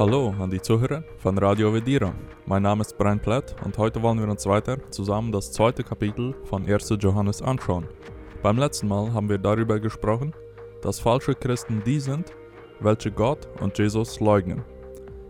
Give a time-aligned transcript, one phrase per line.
[0.00, 2.14] Hallo an die Zuhörer von Radio Vedira.
[2.46, 6.34] Mein Name ist Brian Platt und heute wollen wir uns weiter zusammen das zweite Kapitel
[6.44, 6.96] von 1.
[7.00, 7.86] Johannes anschauen.
[8.42, 10.32] Beim letzten Mal haben wir darüber gesprochen,
[10.80, 12.32] dass falsche Christen die sind,
[12.80, 14.64] welche Gott und Jesus leugnen.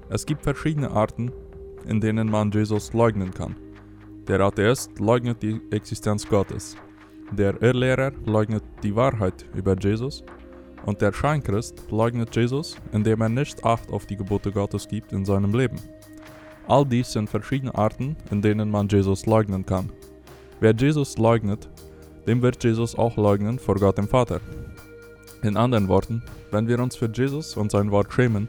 [0.08, 1.32] Es gibt verschiedene Arten,
[1.88, 3.56] in denen man Jesus leugnen kann.
[4.28, 6.76] Der Atheist leugnet die Existenz Gottes.
[7.32, 10.22] Der Irrlehrer leugnet die Wahrheit über Jesus
[10.86, 15.24] und der Scheinchrist leugnet Jesus, indem er nicht Acht auf die Gebote Gottes gibt in
[15.24, 15.76] seinem Leben.
[16.66, 19.90] All dies sind verschiedene Arten, in denen man Jesus leugnen kann.
[20.60, 21.68] Wer Jesus leugnet,
[22.26, 24.40] dem wird Jesus auch leugnen vor Gott dem Vater.
[25.42, 28.48] In anderen Worten, wenn wir uns für Jesus und sein Wort schämen,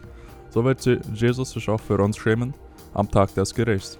[0.49, 2.53] so wird Jesus sich auch für uns schämen
[2.93, 3.97] am Tag des Gerichts.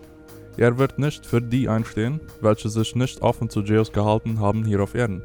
[0.57, 4.82] Er wird nicht für die einstehen, welche sich nicht offen zu Jesus gehalten haben hier
[4.82, 5.23] auf Erden.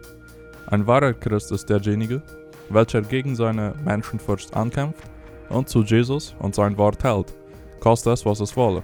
[0.68, 2.22] Ein wahrer Christ ist derjenige,
[2.70, 5.04] welcher gegen seine Menschenfurcht ankämpft
[5.48, 7.34] und zu Jesus und sein Wort hält,
[7.80, 8.82] koste es, was es wolle.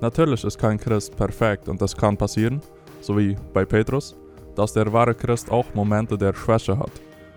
[0.00, 2.60] Natürlich ist kein Christ perfekt und es kann passieren,
[3.00, 4.16] so wie bei Petrus,
[4.54, 6.92] dass der wahre Christ auch Momente der Schwäche hat,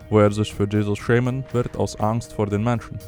[0.10, 3.00] wo er sich für Jesus schämen wird aus Angst vor den Menschen.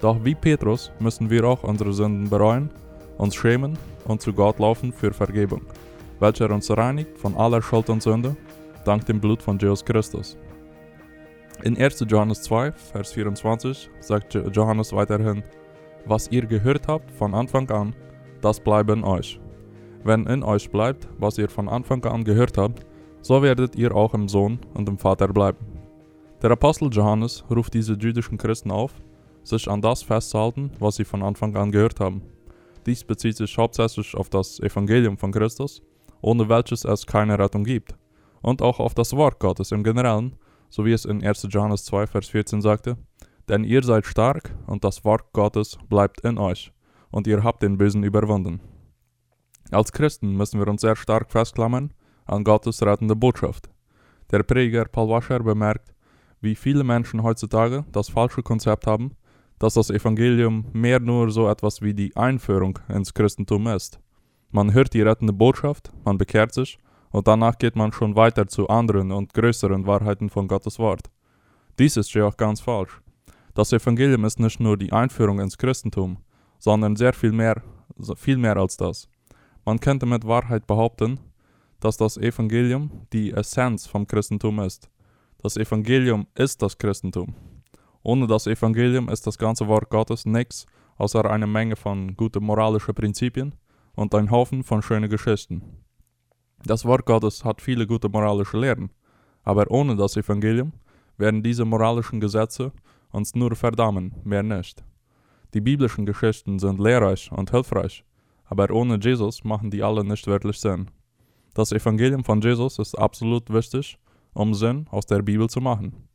[0.00, 2.70] Doch wie Petrus müssen wir auch unsere Sünden bereuen,
[3.18, 5.62] uns schämen und zu Gott laufen für Vergebung,
[6.20, 8.36] welcher uns reinigt von aller Schuld und Sünde,
[8.84, 10.36] dank dem Blut von Jesus Christus.
[11.64, 12.04] In 1.
[12.08, 15.42] Johannes 2, Vers 24 sagt Johannes weiterhin,
[16.06, 17.96] Was ihr gehört habt von Anfang an,
[18.40, 19.40] das bleibe in euch.
[20.04, 22.86] Wenn in euch bleibt, was ihr von Anfang an gehört habt,
[23.22, 25.58] so werdet ihr auch im Sohn und im Vater bleiben.
[26.42, 28.92] Der Apostel Johannes ruft diese jüdischen Christen auf,
[29.42, 32.22] sich an das festzuhalten, was sie von Anfang an gehört haben.
[32.86, 35.82] Dies bezieht sich hauptsächlich auf das Evangelium von Christus,
[36.20, 37.96] ohne welches es keine Rettung gibt,
[38.42, 40.36] und auch auf das Wort Gottes im Generellen,
[40.68, 41.48] so wie es in 1.
[41.50, 42.96] Johannes 2, Vers 14 sagte,
[43.48, 46.72] denn ihr seid stark und das Wort Gottes bleibt in euch
[47.10, 48.60] und ihr habt den Bösen überwunden.
[49.70, 51.92] Als Christen müssen wir uns sehr stark festklammern
[52.26, 53.68] an Gottes rettende Botschaft.
[54.30, 55.94] Der Prediger Paul Wascher bemerkt,
[56.40, 59.12] wie viele Menschen heutzutage das falsche Konzept haben,
[59.58, 63.98] dass das Evangelium mehr nur so etwas wie die Einführung ins Christentum ist.
[64.50, 66.78] Man hört die rettende Botschaft, man bekehrt sich
[67.10, 71.10] und danach geht man schon weiter zu anderen und größeren Wahrheiten von Gottes Wort.
[71.78, 73.00] Dies ist ja auch ganz falsch.
[73.54, 76.18] Das Evangelium ist nicht nur die Einführung ins Christentum,
[76.58, 77.62] sondern sehr viel mehr,
[78.16, 79.08] viel mehr als das.
[79.64, 81.20] Man könnte mit Wahrheit behaupten,
[81.80, 84.88] dass das Evangelium die Essenz vom Christentum ist.
[85.42, 87.34] Das Evangelium ist das Christentum.
[88.02, 90.66] Ohne das Evangelium ist das ganze Wort Gottes nichts
[90.98, 93.54] außer eine Menge von guten moralischen Prinzipien
[93.94, 95.62] und ein Haufen von schönen Geschichten.
[96.64, 98.90] Das Wort Gottes hat viele gute moralische Lehren,
[99.44, 100.72] aber ohne das Evangelium
[101.16, 102.72] werden diese moralischen Gesetze
[103.10, 104.84] uns nur verdammen, mehr nicht.
[105.54, 108.04] Die biblischen Geschichten sind lehrreich und hilfreich,
[108.44, 110.90] aber ohne Jesus machen die alle nicht wirklich Sinn.
[111.54, 113.98] Das Evangelium von Jesus ist absolut wichtig,
[114.34, 116.08] um Sinn aus der Bibel zu machen.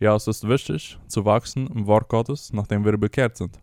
[0.00, 3.58] Ja, es ist wichtig, zu wachsen im Wort Gottes, nachdem wir bekehrt sind.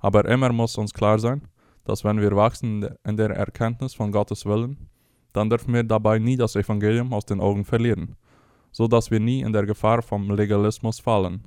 [0.00, 1.42] Aber immer muss uns klar sein,
[1.84, 4.88] dass wenn wir wachsen in der Erkenntnis von Gottes Willen,
[5.36, 8.16] dann dürfen wir dabei nie das Evangelium aus den Augen verlieren,
[8.72, 11.44] so dass wir nie in der Gefahr vom Legalismus fallen.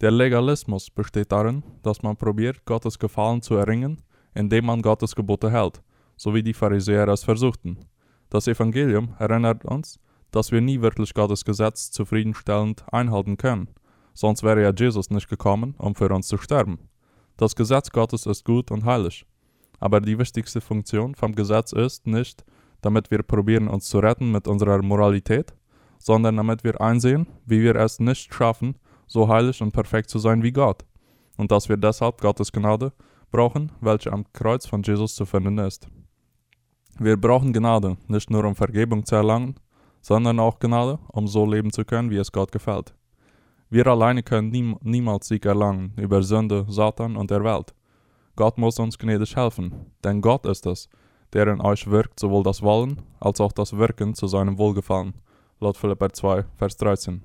[0.00, 4.02] Der Legalismus besteht darin, dass man probiert, Gottes Gefallen zu erringen,
[4.34, 5.80] indem man Gottes Gebote hält,
[6.16, 7.78] so wie die Pharisäer es versuchten.
[8.28, 10.00] Das Evangelium erinnert uns,
[10.32, 13.68] dass wir nie wirklich Gottes Gesetz zufriedenstellend einhalten können,
[14.14, 16.80] sonst wäre ja Jesus nicht gekommen, um für uns zu sterben.
[17.36, 19.24] Das Gesetz Gottes ist gut und heilig,
[19.78, 22.44] aber die wichtigste Funktion vom Gesetz ist nicht,
[22.82, 25.54] damit wir probieren uns zu retten mit unserer Moralität,
[25.98, 28.74] sondern damit wir einsehen, wie wir es nicht schaffen,
[29.06, 30.84] so heilig und perfekt zu sein wie Gott,
[31.36, 32.92] und dass wir deshalb Gottes Gnade
[33.30, 35.88] brauchen, welche am Kreuz von Jesus zu finden ist.
[36.98, 39.54] Wir brauchen Gnade, nicht nur um Vergebung zu erlangen,
[40.02, 42.94] sondern auch Gnade, um so leben zu können, wie es Gott gefällt.
[43.70, 47.72] Wir alleine können nie, niemals Sieg erlangen über Sünde, Satan und der Welt.
[48.36, 50.88] Gott muss uns gnädig helfen, denn Gott ist es,
[51.32, 55.14] der in euch wirkt sowohl das Wollen als auch das Wirken zu seinem Wohlgefallen.
[55.60, 57.22] Laut Philipper 2, Vers 13.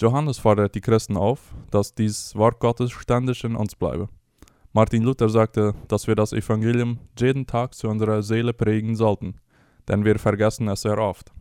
[0.00, 4.08] Johannes fordert die Christen auf, dass dies Wort Gottes ständig in uns bleibe.
[4.72, 9.34] Martin Luther sagte, dass wir das Evangelium jeden Tag zu unserer Seele prägen sollten,
[9.88, 11.32] denn wir vergessen es sehr oft.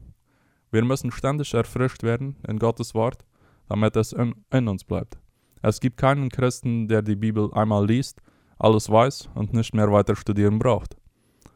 [0.72, 3.26] Wir müssen ständig erfrischt werden in Gottes Wort,
[3.68, 5.18] damit es in, in uns bleibt.
[5.62, 8.22] Es gibt keinen Christen, der die Bibel einmal liest,
[8.58, 10.99] alles weiß und nicht mehr weiter studieren braucht.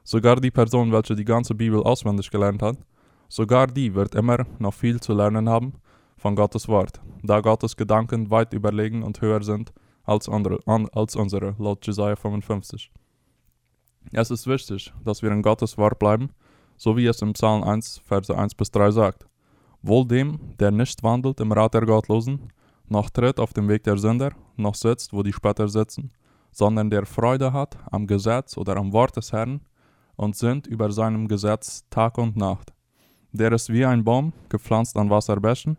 [0.04, 2.78] Sogar die Person, welche die ganze Bibel auswendig gelernt hat,
[3.30, 5.74] sogar die wird immer noch viel zu lernen haben
[6.18, 9.74] von Gottes Wort, da Gottes Gedanken weit überlegen und höher sind
[10.04, 12.92] als, andere, an, als unsere, laut Jesaja 55.
[14.12, 16.32] Es ist wichtig, dass wir in Gottes Wort bleiben,
[16.76, 19.26] so wie es im Psalm 1, Verse 1 bis 3 sagt.
[19.82, 22.52] Wohl dem, der nicht wandelt im Rat der Gottlosen,
[22.90, 26.12] noch tritt auf dem Weg der Sünder, noch sitzt, wo die Spötter sitzen,
[26.52, 29.62] sondern der Freude hat am Gesetz oder am Wort des Herrn
[30.15, 32.74] und sinnt über seinem Gesetz Tag und Nacht.
[33.31, 35.77] Der ist wie ein Baum, gepflanzt an Wasserbächen,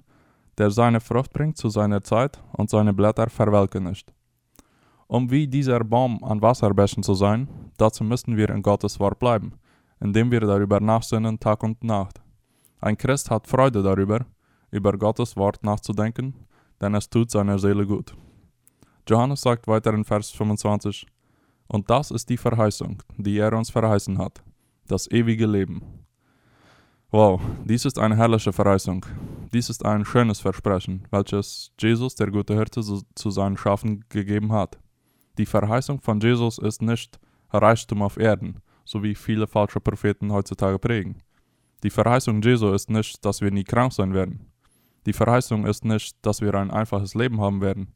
[0.59, 4.13] der seine Frucht bringt zu seiner Zeit und seine Blätter verwelken nicht.
[5.07, 9.53] Um wie dieser Baum an Wasserbächen zu sein, dazu müssen wir in Gottes Wort bleiben,
[10.01, 12.21] indem wir darüber nachsinnen Tag und Nacht.
[12.81, 14.27] Ein Christ hat Freude darüber,
[14.71, 16.35] über Gottes Wort nachzudenken,
[16.81, 18.17] denn es tut seiner Seele gut.
[19.09, 21.07] Johannes sagt weiter in Vers 25,
[21.69, 24.43] Und das ist die Verheißung, die er uns verheißen hat,
[24.87, 25.83] das ewige Leben.
[27.11, 29.07] Wow, dies ist eine herrliche Verheißung.
[29.53, 34.79] Dies ist ein schönes Versprechen, welches Jesus, der gute Hirte, zu seinen Schafen gegeben hat.
[35.39, 37.19] Die Verheißung von Jesus ist nicht
[37.51, 41.23] Reichtum auf Erden, so wie viele falsche Propheten heutzutage prägen.
[41.85, 44.51] Die Verheißung Jesu ist nicht, dass wir nie krank sein werden.
[45.07, 47.95] Die Verheißung ist nicht, dass wir ein einfaches Leben haben werden.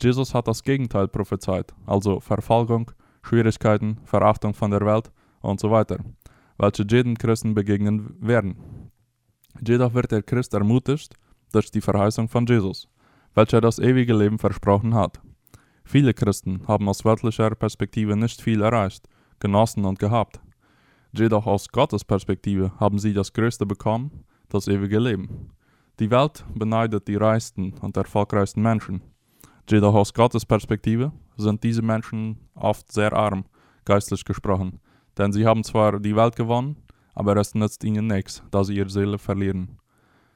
[0.00, 2.90] Jesus hat das Gegenteil prophezeit, also Verfolgung,
[3.22, 5.10] Schwierigkeiten, Verachtung von der Welt
[5.40, 5.98] und so weiter,
[6.56, 8.90] welche jedem Christen begegnen werden.
[9.66, 11.14] Jedoch wird der Christ ermutigt
[11.52, 12.88] durch die Verheißung von Jesus,
[13.34, 15.20] welcher das ewige Leben versprochen hat.
[15.84, 19.08] Viele Christen haben aus weltlicher Perspektive nicht viel erreicht,
[19.40, 20.40] genossen und gehabt.
[21.12, 25.50] Jedoch aus Gottes Perspektive haben sie das Größte bekommen, das ewige Leben.
[25.98, 29.02] Die Welt beneidet die reichsten und erfolgreichsten Menschen.
[29.70, 33.44] Jedoch aus Gottes Perspektive sind diese Menschen oft sehr arm,
[33.84, 34.80] geistlich gesprochen,
[35.18, 36.76] denn sie haben zwar die Welt gewonnen,
[37.14, 39.78] aber es nützt ihnen nichts, da sie ihre Seele verlieren.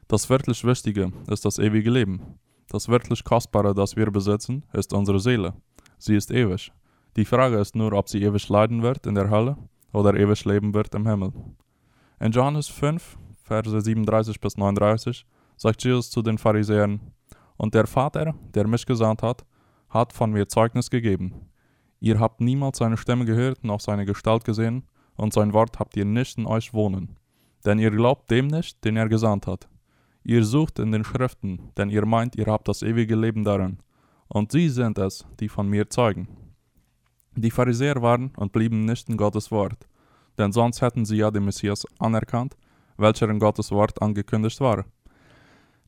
[0.07, 2.39] Das wirklich Wichtige ist das ewige Leben.
[2.69, 5.55] Das wirklich Kostbare, das wir besitzen, ist unsere Seele.
[5.97, 6.71] Sie ist ewig.
[7.17, 9.57] Die Frage ist nur, ob sie ewig leiden wird in der Hölle
[9.95, 11.33] oder ewig leben wird im Himmel.
[12.21, 15.25] In Johannes 5, Verse 37 bis 39
[15.57, 17.01] sagt Jesus zu den Pharisäern,
[17.63, 19.45] und der Vater, der mich gesandt hat,
[19.89, 21.33] hat von mir Zeugnis gegeben.
[22.01, 24.83] Ihr habt niemals seine Stimme gehört, noch seine Gestalt gesehen,
[25.15, 27.17] und sein Wort habt ihr nicht in euch wohnen.
[27.65, 29.69] Denn ihr glaubt dem nicht, den er gesandt hat.
[30.25, 33.79] Ihr sucht in den Schriften, denn ihr meint, ihr habt das ewige Leben darin.
[34.27, 36.27] Und sie sind es, die von mir zeugen.
[37.37, 39.87] Die Pharisäer waren und blieben nicht in Gottes Wort,
[40.37, 42.57] denn sonst hätten sie ja den Messias anerkannt,
[42.97, 44.85] welcher in Gottes Wort angekündigt war.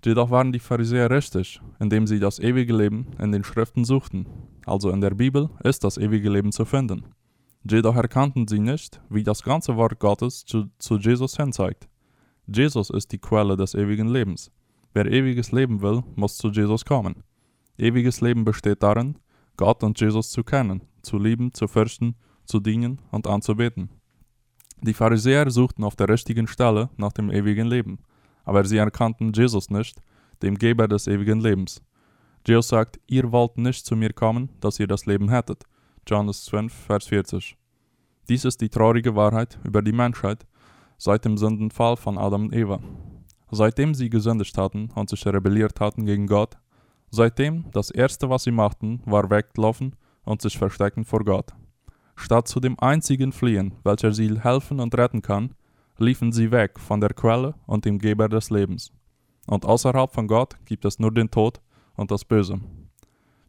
[0.05, 4.27] Jedoch waren die Pharisäer richtig, indem sie das ewige Leben in den Schriften suchten.
[4.67, 7.06] Also in der Bibel ist das ewige Leben zu finden.
[7.62, 11.89] Jedoch erkannten sie nicht, wie das ganze Wort Gottes zu, zu Jesus hinzeigt.
[12.47, 14.51] Jesus ist die Quelle des ewigen Lebens.
[14.93, 17.23] Wer ewiges Leben will, muss zu Jesus kommen.
[17.79, 19.19] Ewiges Leben besteht darin,
[19.56, 22.15] Gott und Jesus zu kennen, zu lieben, zu fürchten,
[22.45, 23.89] zu dienen und anzubeten.
[24.83, 28.01] Die Pharisäer suchten auf der richtigen Stelle nach dem ewigen Leben
[28.44, 30.00] aber sie erkannten Jesus nicht,
[30.43, 31.82] dem Geber des ewigen Lebens.
[32.46, 35.64] Jesus sagt, ihr wollt nicht zu mir kommen, dass ihr das Leben hättet.
[36.06, 37.56] Johannes 12, Vers 40.
[38.29, 40.46] Dies ist die traurige Wahrheit über die Menschheit
[40.99, 42.81] seit dem Sündenfall von Adam und Eva.
[43.50, 46.56] Seitdem sie gesündigt hatten und sich rebelliert hatten gegen Gott,
[47.11, 51.53] seitdem das erste, was sie machten, war weglaufen und sich verstecken vor Gott.
[52.17, 55.55] Statt zu dem einzigen fliehen, welcher sie helfen und retten kann,
[55.98, 58.93] liefen sie weg von der Quelle und dem Geber des Lebens.
[59.46, 61.60] Und außerhalb von Gott gibt es nur den Tod
[61.96, 62.60] und das Böse.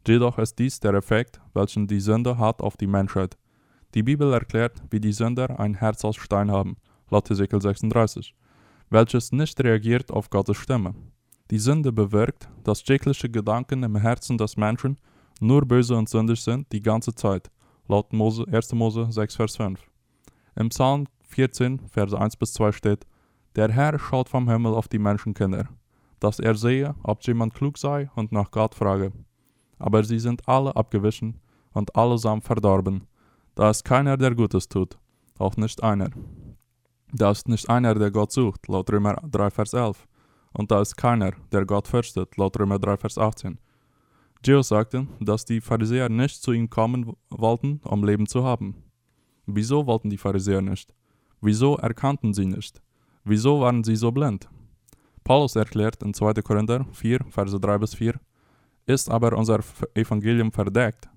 [0.07, 3.37] Jedoch ist dies der Effekt, welchen die Sünde hat auf die Menschheit.
[3.95, 6.77] Die Bibel erklärt, wie die Sünder ein Herz aus Stein haben,
[7.09, 8.35] laut Ezekiel 36,
[8.89, 10.93] welches nicht reagiert auf Gottes Stimme.
[11.49, 14.99] Die Sünde bewirkt, dass jegliche Gedanken im Herzen des Menschen
[15.39, 17.49] nur böse und sündig sind die ganze Zeit,
[17.87, 18.73] laut Mose, 1.
[18.73, 19.79] Mose 6, Vers 5.
[20.55, 23.05] Im Psalm 14, Verse 1 bis 2 steht,
[23.55, 25.67] Der Herr schaut vom Himmel auf die Menschenkinder,
[26.19, 29.11] dass er sehe, ob jemand klug sei und nach Gott frage.
[29.79, 31.39] Aber sie sind alle abgewichen
[31.73, 33.07] und allesamt verdorben.
[33.55, 34.97] Da ist keiner, der Gutes tut,
[35.37, 36.09] auch nicht einer.
[37.11, 40.07] Da ist nicht einer, der Gott sucht, laut Römer 3, Vers 11.
[40.53, 43.57] Und da ist keiner, der Gott fürchtet, laut Römer 3, Vers 18.
[44.45, 48.75] Jesus sagte, dass die Pharisäer nicht zu ihm kommen wollten, um Leben zu haben.
[49.45, 50.93] Wieso wollten die Pharisäer nicht?
[51.45, 52.81] Wieso erkannten sie nicht?
[53.23, 54.49] Wieso waren sie so blind?
[55.23, 56.41] Paulus erklärt in 2.
[56.41, 58.15] Korinther 4, Verse 3 bis 4,
[58.87, 59.59] ist aber unser
[59.93, 61.07] Evangelium verdeckt,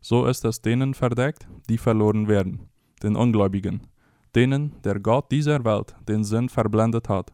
[0.00, 2.68] so ist es denen verdeckt, die verloren werden,
[3.04, 3.86] den Ungläubigen,
[4.34, 7.32] denen der Gott dieser Welt den Sinn verblendet hat,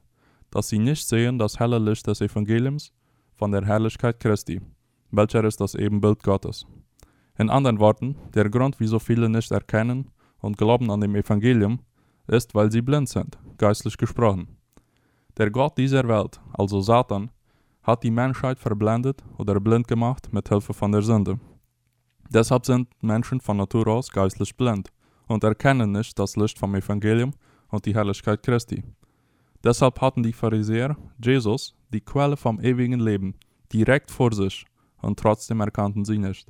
[0.50, 2.92] dass sie nicht sehen das helle Licht des Evangeliums
[3.35, 4.61] von der Herrlichkeit Christi,
[5.11, 6.66] welcher ist das Ebenbild Gottes.
[7.38, 11.80] In anderen Worten, der Grund, wieso viele nicht erkennen und glauben an dem Evangelium,
[12.26, 14.57] ist, weil sie blind sind, geistlich gesprochen.
[15.37, 17.31] Der Gott dieser Welt, also Satan,
[17.83, 21.41] hat die Menschheit verblendet oder blind gemacht mit Hilfe von der Sünde.
[22.29, 24.91] Deshalb sind Menschen von Natur aus geistlich blind
[25.26, 27.33] und erkennen nicht das Licht vom Evangelium
[27.69, 28.85] und die Herrlichkeit Christi.
[29.64, 33.35] Deshalb hatten die Pharisäer Jesus, die Quelle vom ewigen Leben,
[33.73, 34.64] direkt vor sich
[35.00, 36.49] und trotzdem erkannten sie nicht.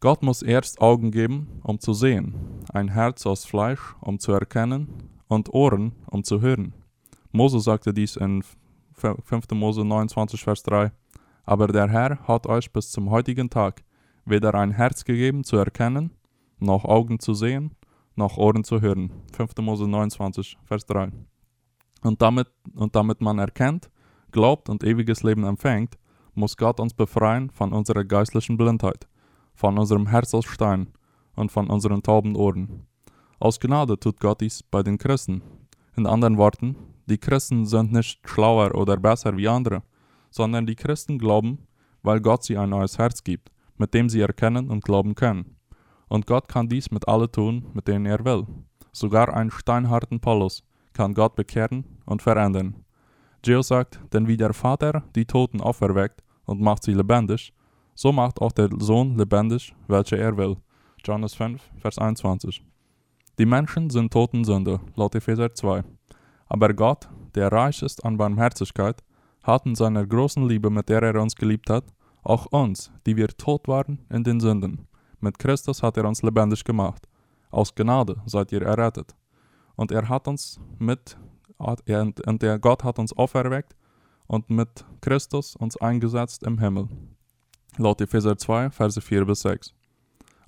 [0.00, 2.34] Gott muss erst Augen geben, um zu sehen,
[2.72, 6.72] ein Herz aus Fleisch, um zu erkennen, und Ohren, um zu hören.
[7.32, 8.44] Mose sagte dies in
[8.94, 9.50] 5.
[9.52, 10.92] Mose 29, Vers 3.
[11.44, 13.82] Aber der Herr hat euch bis zum heutigen Tag
[14.24, 16.12] weder ein Herz gegeben zu erkennen,
[16.58, 17.74] noch Augen zu sehen,
[18.14, 19.12] noch Ohren zu hören.
[19.32, 19.56] 5.
[19.60, 21.10] Mose 29, Vers 3.
[22.02, 23.90] Und damit, und damit man erkennt,
[24.30, 25.98] glaubt und ewiges Leben empfängt,
[26.34, 29.08] muss Gott uns befreien von unserer geistlichen Blindheit,
[29.58, 30.86] von unserem Herz aus Stein
[31.34, 32.86] und von unseren tauben Ohren.
[33.40, 35.42] Aus Gnade tut Gott dies bei den Christen.
[35.96, 39.82] In anderen Worten, die Christen sind nicht schlauer oder besser wie andere,
[40.30, 41.58] sondern die Christen glauben,
[42.02, 45.56] weil Gott sie ein neues Herz gibt, mit dem sie erkennen und glauben können.
[46.08, 48.46] Und Gott kann dies mit allen tun, mit denen er will.
[48.92, 50.62] Sogar einen steinharten Paulus
[50.92, 52.84] kann Gott bekehren und verändern.
[53.42, 57.52] Geo sagt, denn wie der Vater die Toten auferweckt und macht sie lebendig,
[57.98, 60.56] so macht auch der Sohn lebendig, welche er will.
[61.04, 62.64] Johannes 5, Vers 21.
[63.40, 65.82] Die Menschen sind Totensünde, laut Epheser 2.
[66.46, 69.02] Aber Gott, der reich ist an Barmherzigkeit,
[69.42, 71.86] hat in seiner großen Liebe, mit der er uns geliebt hat,
[72.22, 74.86] auch uns, die wir tot waren in den Sünden,
[75.18, 77.08] mit Christus hat er uns lebendig gemacht.
[77.50, 79.16] Aus Gnade seid ihr errettet.
[79.74, 81.18] Und er hat uns mit,
[81.58, 83.74] und der Gott hat uns auferweckt
[84.28, 86.88] und mit Christus uns eingesetzt im Himmel.
[87.78, 89.72] Laut Epheser 2, Verse 4 bis 6.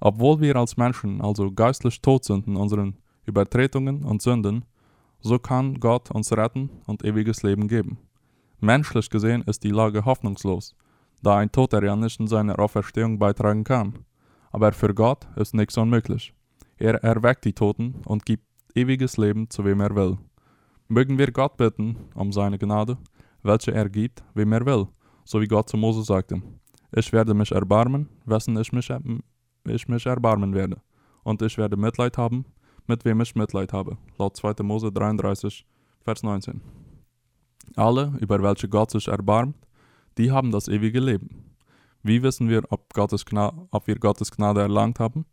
[0.01, 4.65] Obwohl wir als Menschen also geistlich tot sind in unseren Übertretungen und Sünden,
[5.21, 7.99] so kann Gott uns retten und ewiges Leben geben.
[8.59, 10.75] Menschlich gesehen ist die Lage hoffnungslos,
[11.23, 14.05] da ein Toter ja nicht in seiner Auferstehung beitragen kann.
[14.51, 16.35] Aber für Gott ist nichts unmöglich.
[16.79, 18.45] Er erweckt die Toten und gibt
[18.75, 20.19] ewiges Leben zu wem er will.
[20.89, 22.99] Mögen wir Gott bitten um seine Gnade,
[23.45, 24.89] welche er gibt, wem er will,
[25.25, 26.43] so wie Gott zu Mose sagte.
[26.93, 28.93] Ich werde mich erbarmen, wessen ich mich,
[29.65, 30.79] ich mich erbarmen werde,
[31.23, 32.45] und ich werde Mitleid haben,
[32.87, 33.97] mit wem ich Mitleid habe.
[34.19, 34.63] Laut 2.
[34.65, 35.65] Mose 33,
[36.03, 36.61] Vers 19.
[37.77, 39.55] Alle, über welche Gott sich erbarmt,
[40.19, 41.55] die haben das ewige Leben.
[42.03, 43.25] Wie wissen wir, ob, Gottes
[43.71, 45.27] ob wir Gottes Gnade erlangt haben?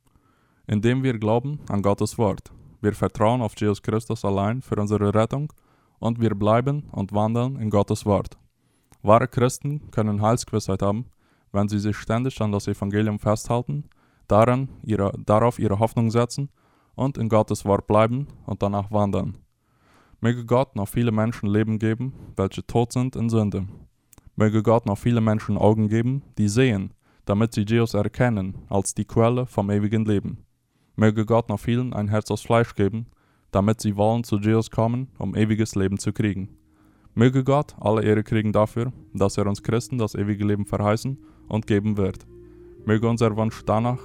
[0.67, 2.51] Indem wir glauben an Gottes Wort.
[2.81, 5.51] Wir vertrauen auf Jesus Christus allein für unsere Rettung
[5.97, 8.37] und wir bleiben und wandeln in Gottes Wort.
[9.01, 11.05] Wahre Christen können Heilsgewissheit haben,
[11.51, 13.85] wenn sie sich ständig an das Evangelium festhalten,
[14.27, 16.49] daran ihre, darauf ihre Hoffnung setzen
[16.95, 19.37] und in Gottes Wort bleiben und danach wandeln.
[20.19, 23.67] Möge Gott noch viele Menschen Leben geben, welche tot sind in Sünde.
[24.35, 26.93] Möge Gott noch viele Menschen Augen geben, die sehen,
[27.25, 30.45] damit sie Jesus erkennen als die Quelle vom ewigen Leben.
[30.95, 33.07] Möge Gott noch vielen ein Herz aus Fleisch geben,
[33.51, 36.49] damit sie wollen zu Jesus kommen, um ewiges Leben zu kriegen.
[37.13, 41.67] Möge Gott alle Ehre kriegen dafür, dass er uns Christen das ewige Leben verheißen und
[41.67, 42.25] geben wird.
[42.85, 44.01] Möge unser Wunsch danach,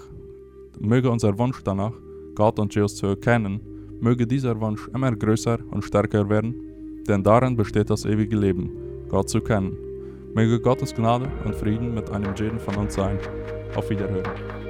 [0.81, 1.93] möge unser Wunsch danach,
[2.35, 3.61] Gott und Jesus zu erkennen,
[4.01, 6.55] möge dieser Wunsch immer größer und stärker werden,
[7.07, 8.71] denn darin besteht das ewige Leben,
[9.09, 9.77] Gott zu kennen.
[10.35, 13.19] Möge Gottes Gnade und Frieden mit einem jeden von uns sein.
[13.77, 14.62] Auf Wiederhören.